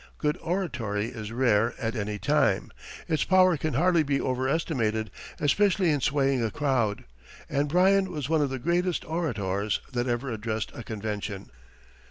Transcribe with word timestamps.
Good 0.17 0.39
oratory 0.41 1.09
is 1.09 1.31
rare 1.31 1.75
at 1.77 1.95
any 1.95 2.17
time; 2.17 2.71
its 3.07 3.23
power 3.23 3.55
can 3.55 3.75
hardly 3.75 4.01
be 4.01 4.19
overestimated, 4.19 5.11
especially 5.39 5.91
in 5.91 6.01
swaying 6.01 6.43
a 6.43 6.49
crowd; 6.49 7.03
and 7.47 7.69
Bryan 7.69 8.09
was 8.09 8.27
one 8.27 8.41
of 8.41 8.49
the 8.49 8.57
greatest 8.57 9.05
orators 9.05 9.79
that 9.91 10.07
ever 10.07 10.31
addressed 10.31 10.71
a 10.73 10.81
convention. 10.83 11.51